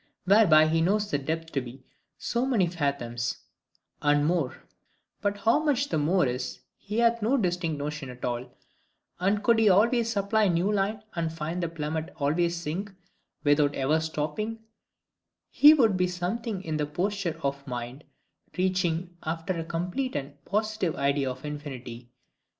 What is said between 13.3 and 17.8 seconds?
without ever stopping, he would be something in the posture of the